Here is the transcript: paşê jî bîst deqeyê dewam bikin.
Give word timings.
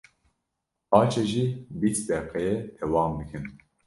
paşê 0.89 1.23
jî 1.31 1.45
bîst 1.79 2.03
deqeyê 2.09 2.55
dewam 2.77 3.11
bikin. 3.19 3.43